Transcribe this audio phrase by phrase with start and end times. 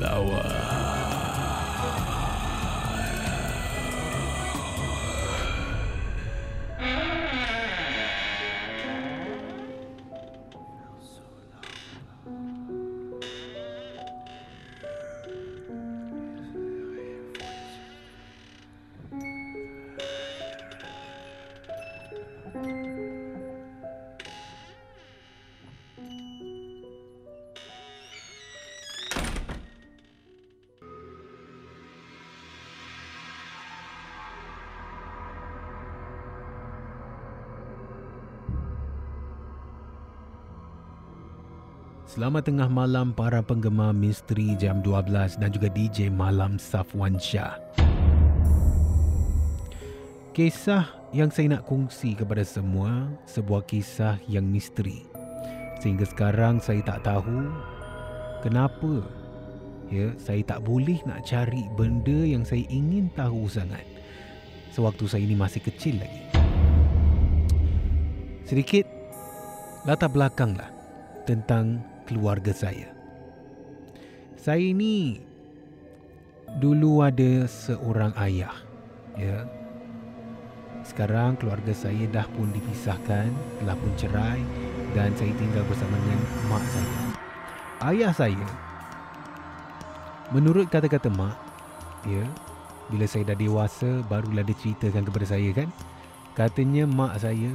[0.00, 0.95] lawan.
[42.06, 47.58] Selamat tengah malam para penggemar misteri jam 12 dan juga DJ Malam Safwan Shah.
[50.30, 55.02] Kisah yang saya nak kongsi kepada semua sebuah kisah yang misteri.
[55.82, 57.50] Sehingga sekarang saya tak tahu
[58.38, 59.02] kenapa
[59.90, 63.82] ya saya tak boleh nak cari benda yang saya ingin tahu sangat.
[64.70, 66.22] Sewaktu saya ini masih kecil lagi.
[68.46, 68.86] Sedikit
[69.82, 70.70] latar belakang lah
[71.26, 72.94] tentang keluarga saya.
[74.38, 75.18] Saya ini
[76.62, 78.54] dulu ada seorang ayah,
[79.18, 79.42] ya.
[80.86, 83.26] Sekarang keluarga saya dah pun dipisahkan,
[83.58, 84.38] telah pun cerai
[84.94, 86.96] dan saya tinggal bersama dengan mak saya.
[87.82, 88.46] Ayah saya
[90.30, 91.34] menurut kata-kata mak,
[92.06, 92.22] ya,
[92.86, 95.68] bila saya dah dewasa barulah dia ceritakan kepada saya kan.
[96.38, 97.50] Katanya mak saya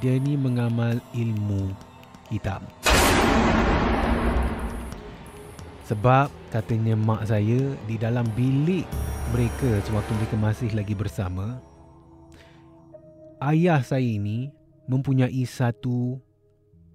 [0.00, 1.68] dia ni mengamal ilmu
[2.32, 2.64] hitam.
[5.84, 8.88] Sebab katanya mak saya di dalam bilik
[9.36, 11.60] mereka sewaktu mereka masih lagi bersama,
[13.44, 14.48] ayah saya ini
[14.88, 16.16] mempunyai satu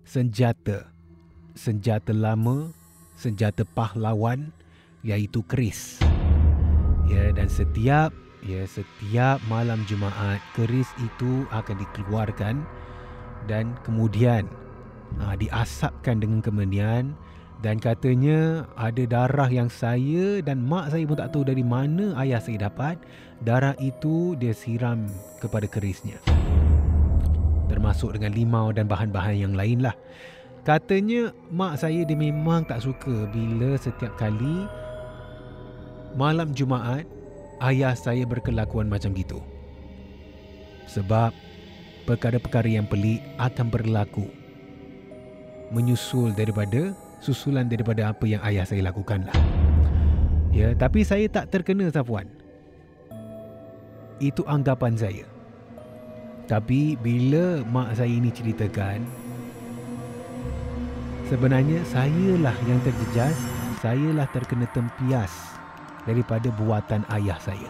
[0.02, 0.90] senjata.
[1.54, 2.72] Senjata lama,
[3.14, 4.50] senjata pahlawan
[5.06, 6.02] iaitu keris.
[7.06, 8.10] Ya dan setiap
[8.42, 12.64] ya setiap malam Jumaat keris itu akan dikeluarkan
[13.46, 14.48] dan kemudian
[15.20, 17.18] ha, diasapkan dengan kemudian
[17.60, 22.40] dan katanya ada darah yang saya dan mak saya pun tak tahu dari mana ayah
[22.40, 22.96] saya dapat.
[23.44, 25.04] Darah itu dia siram
[25.44, 26.24] kepada kerisnya.
[27.68, 29.96] Termasuk dengan limau dan bahan-bahan yang lain lah.
[30.64, 34.64] Katanya mak saya dia memang tak suka bila setiap kali
[36.16, 37.04] malam Jumaat
[37.60, 39.44] ayah saya berkelakuan macam gitu.
[40.88, 41.36] Sebab
[42.08, 44.32] perkara-perkara yang pelik akan berlaku
[45.76, 49.38] menyusul daripada susulan daripada apa yang ayah saya lakukan lah.
[50.50, 52.26] Ya, tapi saya tak terkena Safwan.
[54.18, 55.28] Itu anggapan saya.
[56.50, 59.06] Tapi bila mak saya ini ceritakan,
[61.30, 63.38] sebenarnya sayalah yang terjejas,
[63.86, 65.30] sayalah terkena tempias
[66.10, 67.70] daripada buatan ayah saya.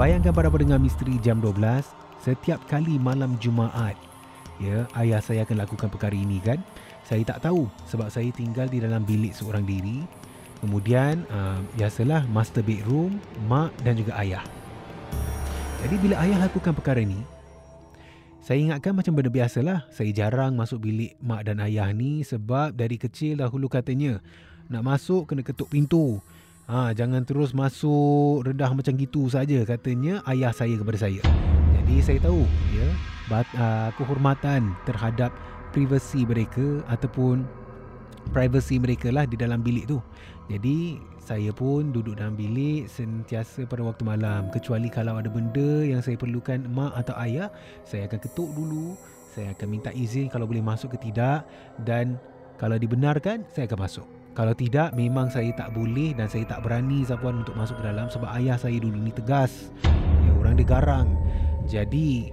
[0.00, 1.54] Bayangkan para pendengar misteri jam 12,
[2.24, 3.94] setiap kali malam Jumaat,
[4.56, 6.58] ya, ayah saya akan lakukan perkara ini kan?
[7.04, 10.04] Saya tak tahu sebab saya tinggal di dalam bilik seorang diri.
[10.64, 14.40] Kemudian uh, biasalah master bedroom, mak dan juga ayah.
[15.84, 17.20] Jadi bila ayah lakukan perkara ini,
[18.44, 19.88] Saya ingatkan macam benda biasa lah.
[19.88, 24.20] Saya jarang masuk bilik mak dan ayah ni sebab dari kecil dahulu katanya
[24.68, 26.20] nak masuk kena ketuk pintu.
[26.68, 31.24] Ha, jangan terus masuk redah macam gitu saja katanya ayah saya kepada saya.
[31.72, 32.44] Jadi saya tahu
[32.76, 32.88] ya
[33.32, 35.32] bat, uh, kehormatan terhadap
[35.74, 37.42] privasi mereka ataupun
[38.30, 39.98] privacy mereka lah di dalam bilik tu.
[40.46, 44.52] Jadi saya pun duduk dalam bilik sentiasa pada waktu malam.
[44.54, 47.48] Kecuali kalau ada benda yang saya perlukan mak atau ayah
[47.82, 48.94] saya akan ketuk dulu.
[49.34, 51.42] Saya akan minta izin kalau boleh masuk ke tidak.
[51.82, 52.20] Dan
[52.60, 54.06] kalau dibenarkan saya akan masuk.
[54.34, 58.10] Kalau tidak memang saya tak boleh dan saya tak berani Zapuan untuk masuk ke dalam
[58.10, 59.74] sebab ayah saya dulu ni tegas.
[60.22, 61.08] Ya orang dia garang.
[61.64, 62.28] Jadi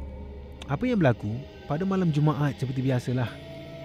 [0.68, 1.32] apa yang berlaku
[1.72, 3.32] pada malam Jumaat seperti biasalah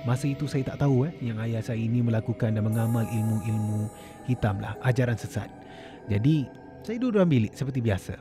[0.06, 3.90] Masa itu saya tak tahu eh yang ayah saya ini melakukan dan mengamal ilmu-ilmu
[4.30, 5.50] hitam lah, ajaran sesat.
[6.06, 6.46] Jadi,
[6.86, 8.14] saya duduk dalam bilik seperti biasa.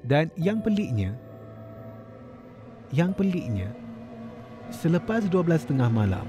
[0.00, 1.12] Dan yang peliknya,
[2.88, 3.68] yang peliknya,
[4.72, 6.24] selepas 12.30 malam,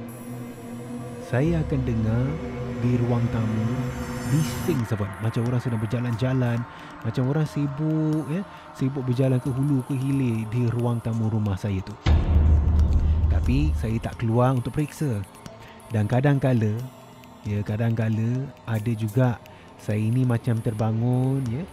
[1.31, 2.27] saya akan dengar
[2.83, 3.67] di ruang tamu
[4.31, 6.57] bising sebab macam orang sedang berjalan-jalan
[7.03, 8.41] macam orang sibuk ya
[8.73, 11.93] sibuk berjalan ke hulu ke hilir di ruang tamu rumah saya tu
[13.41, 15.23] tapi saya tak keluar untuk periksa.
[15.89, 16.77] Dan kadang-kala,
[17.41, 19.41] ya kadang-kala ada juga
[19.81, 21.65] saya ini macam terbangun ya.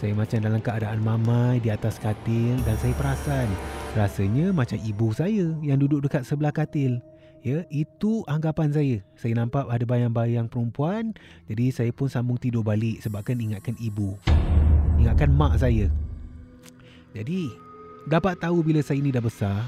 [0.00, 3.52] Saya macam dalam keadaan mamai di atas katil dan saya perasan
[3.92, 7.04] rasanya macam ibu saya yang duduk dekat sebelah katil.
[7.40, 8.96] Ya, itu anggapan saya.
[9.16, 11.16] Saya nampak ada bayang-bayang perempuan,
[11.48, 14.20] jadi saya pun sambung tidur balik sebabkan ingatkan ibu.
[15.00, 15.88] Ingatkan mak saya.
[17.16, 17.48] Jadi,
[18.04, 19.64] dapat tahu bila saya ini dah besar,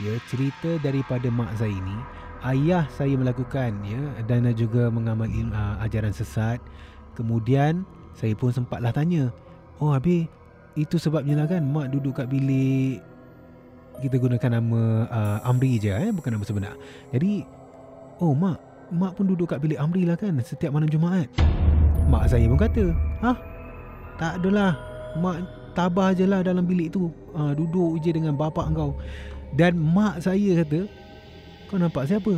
[0.00, 1.96] ya cerita daripada mak saya ini
[2.44, 6.60] ayah saya melakukan ya dan juga mengamal uh, ajaran sesat
[7.16, 9.32] kemudian saya pun sempatlah tanya
[9.80, 10.28] oh habis
[10.76, 13.00] itu sebabnya lah kan mak duduk kat bilik
[14.02, 16.74] kita gunakan nama uh, Amri je eh bukan nama sebenar.
[17.10, 17.44] Jadi
[18.20, 18.60] oh mak
[18.92, 21.30] mak pun duduk kat bilik Amri lah kan setiap malam Jumaat.
[22.06, 22.84] Mak saya pun kata
[23.24, 23.32] ha
[24.16, 24.76] tak adalah.
[25.16, 27.08] Mak tabah je lah dalam bilik tu.
[27.32, 28.96] Uh, duduk je dengan bapak kau
[29.56, 30.88] dan mak saya kata
[31.66, 32.34] Kau nampak siapa?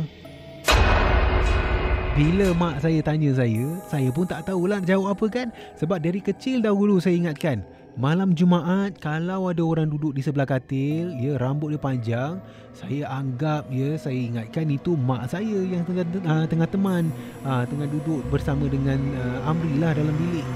[2.17, 5.47] Bila mak saya tanya saya Saya pun tak tahulah jawab apa kan.
[5.77, 7.61] Sebab dari kecil dahulu saya ingatkan
[7.99, 12.39] Malam Jumaat Kalau ada orang duduk di sebelah katil ya Rambut dia panjang
[12.71, 17.11] Saya anggap ya Saya ingatkan itu mak saya Yang tengah, uh, tengah teman.
[17.43, 20.47] Uh, Tengah duduk bersama dengan uh, Amri lah dalam bilik.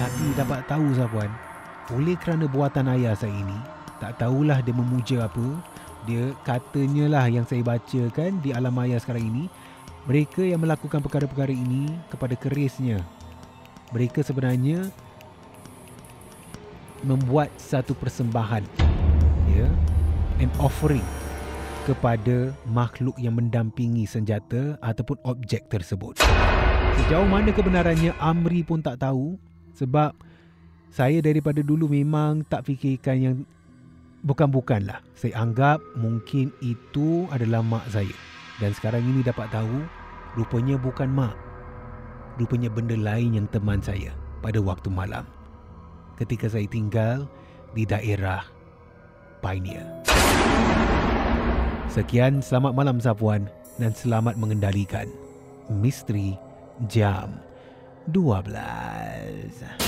[0.00, 1.28] Tapi dapat tahu Zafuan
[1.92, 3.60] Oleh kerana buatan ayah saya ini
[4.00, 5.46] Tak tahulah dia memuja apa.
[6.08, 9.44] Dia katanya lah yang saya baca kan di alam maya sekarang ini
[10.06, 13.02] mereka yang melakukan perkara-perkara ini kepada kerisnya.
[13.90, 14.86] Mereka sebenarnya
[17.04, 18.64] membuat satu persembahan
[19.52, 19.68] ya
[20.40, 21.04] an offering
[21.84, 26.18] kepada makhluk yang mendampingi senjata ataupun objek tersebut
[27.04, 29.36] sejauh mana kebenarannya Amri pun tak tahu
[29.76, 30.16] sebab
[30.96, 33.36] saya daripada dulu memang tak fikirkan yang
[34.24, 35.04] bukan-bukanlah.
[35.12, 38.16] Saya anggap mungkin itu adalah mak saya.
[38.56, 39.84] Dan sekarang ini dapat tahu,
[40.40, 41.36] rupanya bukan mak.
[42.40, 45.35] Rupanya benda lain yang teman saya pada waktu malam.
[46.16, 47.28] Ketika saya tinggal
[47.76, 48.40] di daerah
[49.44, 49.84] Pioneer.
[51.92, 55.08] Sekian, selamat malam Zafuan dan selamat mengendalikan
[55.68, 56.40] Misteri
[56.88, 57.36] Jam
[58.08, 59.86] 12.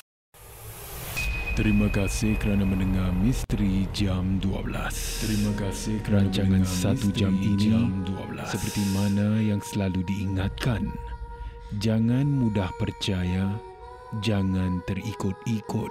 [1.58, 5.26] Terima kasih kerana mendengar Misteri Jam 12.
[5.26, 8.47] Terima kasih kerana rancangan satu jam ini jam 12.
[8.47, 10.87] seperti mana yang selalu diingatkan.
[11.82, 13.58] Jangan mudah percaya,
[14.23, 15.90] jangan terikut-ikut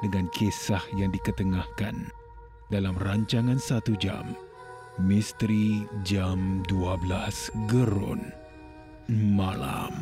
[0.00, 2.08] dengan kisah yang diketengahkan
[2.72, 4.36] dalam rancangan satu jam.
[5.00, 8.20] Misteri Jam 12 Gerun
[9.08, 9.96] Malam.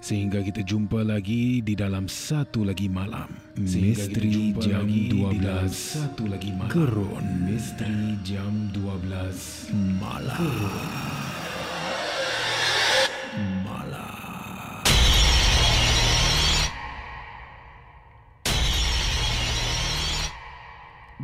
[0.00, 3.26] Sehingga kita jumpa lagi di dalam satu lagi malam.
[3.58, 6.70] Misteri jam 12 satu lagi malam.
[6.70, 7.26] Kerun.
[7.42, 10.38] Misteri jam 12 malam.
[10.38, 11.25] Kerun.